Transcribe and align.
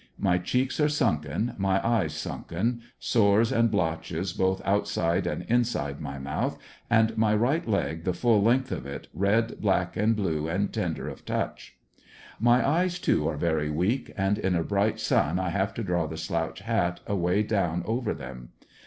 My 0.17 0.39
cheeks 0.39 0.79
are 0.79 0.89
sunk 0.89 1.27
en, 1.27 1.55
eyes 1.63 2.13
sunken, 2.13 2.81
sores 2.97 3.51
and 3.51 3.69
blotches 3.69 4.33
both 4.33 4.59
outside 4.65 5.27
and 5.27 5.43
inside 5.43 6.01
my 6.01 6.17
mouth, 6.17 6.57
and 6.89 7.15
my 7.19 7.35
right 7.35 7.67
leg 7.69 8.03
the 8.03 8.11
whole 8.13 8.41
length 8.41 8.71
of 8.71 8.87
it, 8.87 9.09
red, 9.13 9.61
black 9.61 9.95
and 9.95 10.15
blue 10.15 10.47
and 10.49 10.73
tender 10.73 11.07
of 11.07 11.23
touch. 11.23 11.77
My 12.39 12.67
eyes, 12.67 12.97
too, 12.97 13.27
are 13.27 13.37
very 13.37 13.69
weak, 13.69 14.11
and 14.17 14.39
m 14.43 14.55
a 14.55 14.63
bright 14.63 14.99
sun 14.99 15.37
I 15.37 15.49
have 15.51 15.71
to 15.75 15.83
draw 15.83 16.07
the 16.07 16.17
slouch 16.17 16.61
hat 16.61 16.99
away 17.05 17.43
down 17.43 17.83
over 17.85 18.15
them. 18.15 18.53